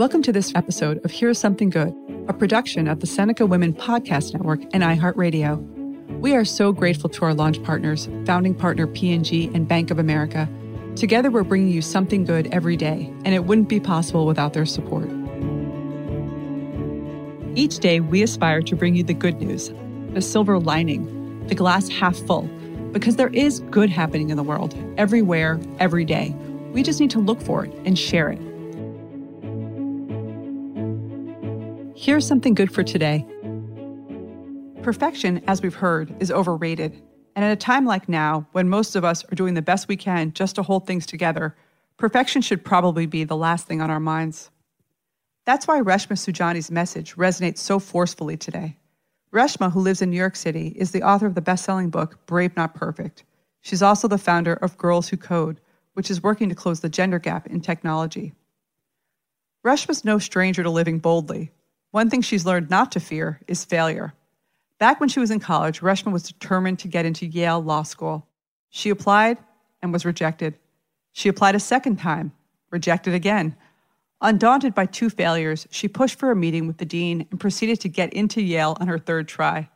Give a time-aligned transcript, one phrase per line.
[0.00, 1.94] Welcome to this episode of Here's Something Good,
[2.26, 5.58] a production of the Seneca Women Podcast Network and iHeartRadio.
[6.20, 10.48] We are so grateful to our launch partners, founding partner P&G and Bank of America.
[10.96, 14.64] Together, we're bringing you something good every day, and it wouldn't be possible without their
[14.64, 15.10] support.
[17.54, 19.70] Each day, we aspire to bring you the good news,
[20.14, 22.48] the silver lining, the glass half full,
[22.92, 26.34] because there is good happening in the world, everywhere, every day.
[26.72, 28.40] We just need to look for it and share it.
[32.00, 33.26] Here's something good for today.
[34.82, 36.98] Perfection, as we've heard, is overrated.
[37.36, 39.98] And at a time like now, when most of us are doing the best we
[39.98, 41.54] can just to hold things together,
[41.98, 44.50] perfection should probably be the last thing on our minds.
[45.44, 48.78] That's why Reshma Saujani's message resonates so forcefully today.
[49.30, 52.24] Reshma, who lives in New York City, is the author of the best selling book,
[52.24, 53.24] Brave Not Perfect.
[53.60, 55.60] She's also the founder of Girls Who Code,
[55.92, 58.32] which is working to close the gender gap in technology.
[59.62, 61.52] Reshma's no stranger to living boldly,
[61.90, 64.14] one thing she's learned not to fear is failure.
[64.78, 68.26] Back when she was in college, Reshma was determined to get into Yale Law School.
[68.70, 69.38] She applied
[69.82, 70.54] and was rejected.
[71.12, 72.32] She applied a second time,
[72.70, 73.56] rejected again.
[74.22, 77.88] Undaunted by two failures, she pushed for a meeting with the dean and proceeded to
[77.88, 79.68] get into Yale on her third try.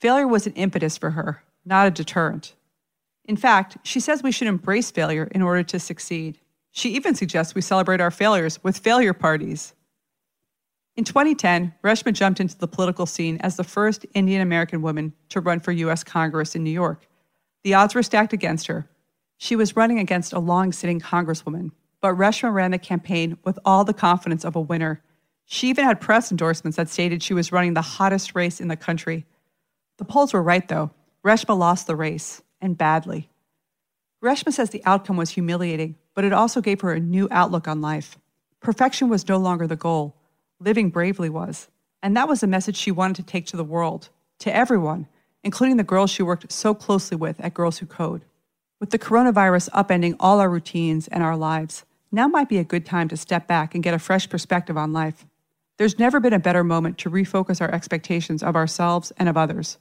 [0.00, 2.54] Failure was an impetus for her, not a deterrent.
[3.24, 6.38] In fact, she says we should embrace failure in order to succeed.
[6.70, 9.74] She even suggests we celebrate our failures with failure parties.
[10.96, 15.40] In 2010, Reshma jumped into the political scene as the first Indian American woman to
[15.40, 16.04] run for U.S.
[16.04, 17.08] Congress in New York.
[17.64, 18.88] The odds were stacked against her.
[19.36, 23.84] She was running against a long sitting congresswoman, but Reshma ran the campaign with all
[23.84, 25.02] the confidence of a winner.
[25.46, 28.76] She even had press endorsements that stated she was running the hottest race in the
[28.76, 29.26] country.
[29.98, 30.92] The polls were right, though.
[31.24, 33.30] Reshma lost the race, and badly.
[34.22, 37.80] Reshma says the outcome was humiliating, but it also gave her a new outlook on
[37.80, 38.16] life.
[38.60, 40.16] Perfection was no longer the goal
[40.60, 41.68] living bravely was.
[42.02, 45.06] And that was a message she wanted to take to the world, to everyone,
[45.42, 48.24] including the girls she worked so closely with at Girls Who Code.
[48.80, 52.84] With the coronavirus upending all our routines and our lives, now might be a good
[52.84, 55.24] time to step back and get a fresh perspective on life.
[55.78, 59.78] There's never been a better moment to refocus our expectations of ourselves and of others.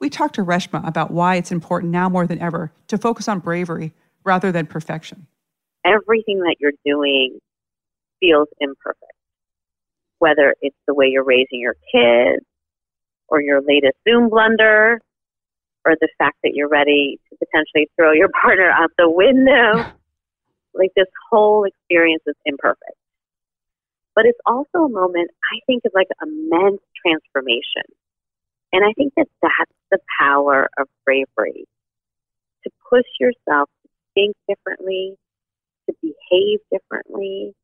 [0.00, 3.38] We talked to Reshma about why it's important now more than ever to focus on
[3.38, 3.92] bravery
[4.24, 5.26] rather than perfection.
[5.84, 7.38] Everything that you're doing
[8.18, 9.09] feels imperfect
[10.20, 12.44] whether it's the way you're raising your kids
[13.28, 15.00] or your latest Zoom blunder
[15.84, 19.84] or the fact that you're ready to potentially throw your partner out the window.
[20.74, 22.96] like this whole experience is imperfect.
[24.14, 27.86] But it's also a moment, I think, of like immense transformation.
[28.72, 31.66] And I think that that's the power of bravery
[32.64, 35.14] to push yourself to think differently,
[35.88, 37.54] to behave differently,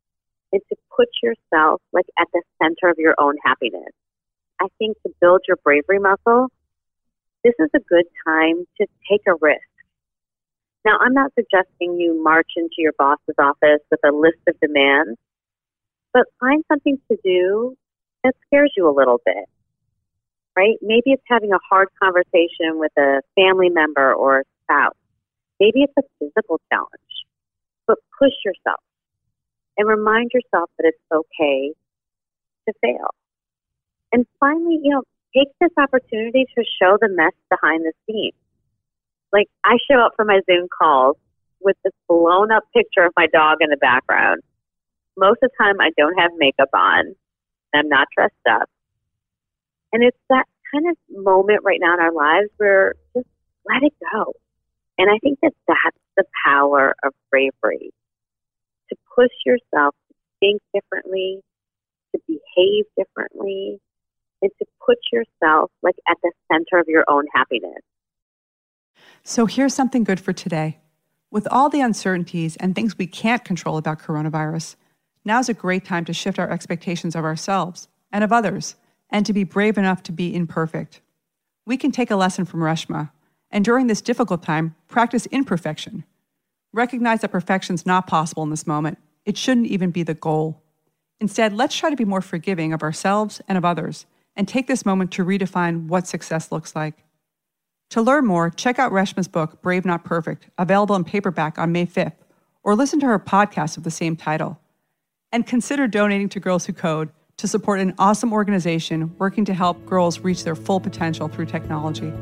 [0.52, 3.92] and to put yourself like at the center of your own happiness.
[4.60, 6.48] I think to build your bravery muscle,
[7.44, 9.60] this is a good time to take a risk.
[10.84, 15.18] Now, I'm not suggesting you march into your boss's office with a list of demands,
[16.12, 17.76] but find something to do
[18.24, 19.44] that scares you a little bit,
[20.56, 20.76] right?
[20.80, 24.96] Maybe it's having a hard conversation with a family member or a spouse.
[25.58, 27.14] Maybe it's a physical challenge,
[27.86, 28.80] but push yourself
[29.76, 31.72] and remind yourself that it's okay
[32.66, 33.14] to fail.
[34.12, 35.03] And finally, you know,
[35.37, 38.34] take this opportunity to show the mess behind the scenes.
[39.32, 41.16] Like I show up for my Zoom calls
[41.60, 44.42] with this blown up picture of my dog in the background.
[45.16, 47.14] Most of the time I don't have makeup on.
[47.75, 48.69] I'm not dressed up.
[49.93, 53.26] And it's that kind of moment right now in our lives where just
[53.69, 54.32] let it go.
[54.98, 57.93] And I think that that's the power of bravery
[59.16, 61.41] push yourself to think differently,
[62.15, 63.81] to behave differently,
[64.43, 67.82] and to put yourself like at the center of your own happiness.
[69.25, 70.78] So here's something good for today.
[71.31, 74.76] With all the uncertainties and things we can't control about coronavirus,
[75.25, 78.76] now's a great time to shift our expectations of ourselves and of others,
[79.11, 81.00] and to be brave enough to be imperfect.
[81.64, 83.11] We can take a lesson from Reshma,
[83.50, 86.05] and during this difficult time, practice imperfection
[86.76, 88.99] Recognize that perfection's not possible in this moment.
[89.26, 90.62] It shouldn't even be the goal.
[91.20, 94.06] Instead, let's try to be more forgiving of ourselves and of others
[94.37, 97.05] and take this moment to redefine what success looks like.
[97.90, 101.87] To learn more, check out Reshma's book, Brave Not Perfect, available in paperback on May
[101.87, 102.17] 5th,
[102.62, 104.61] or listen to her podcast of the same title.
[105.32, 109.84] And consider donating to Girls Who Code to support an awesome organization working to help
[109.87, 112.12] girls reach their full potential through technology.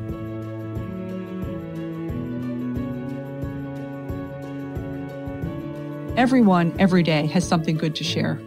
[6.17, 8.41] Everyone, every day, has something good to share.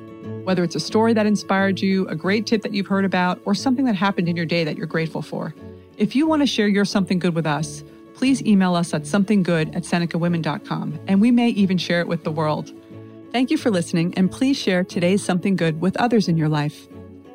[0.44, 3.54] whether it's a story that inspired you, a great tip that you've heard about, or
[3.54, 5.54] something that happened in your day that you're grateful for.
[5.98, 7.84] If you want to share your something good with us,
[8.14, 12.32] please email us at somethinggood at senecawomen.com, and we may even share it with the
[12.32, 12.72] world.
[13.34, 16.88] Thank you for listening, and please share today's something good with others in your life.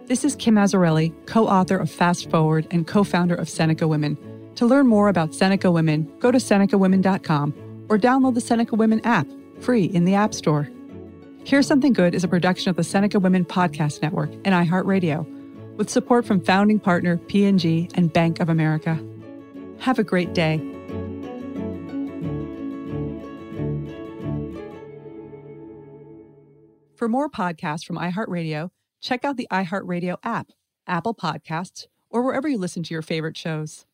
[0.06, 4.16] This is Kim Azzarelli, co author of Fast Forward and co founder of Seneca Women.
[4.54, 9.26] To learn more about Seneca Women, go to senecawomen.com or download the Seneca Women app,
[9.62, 10.68] free in the App Store.
[11.44, 15.24] Here's Something Good is a production of the Seneca Women Podcast Network and iHeartRadio,
[15.76, 19.02] with support from founding partner P&G and Bank of America.
[19.78, 20.58] Have a great day.
[26.96, 28.70] For more podcasts from iHeartRadio,
[29.00, 30.52] check out the iHeartRadio app,
[30.86, 33.86] Apple Podcasts, or wherever you listen to your favorite shows.